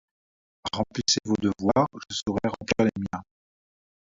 [0.73, 3.21] Remplissez vos devoirs, je saurai remplir les miens.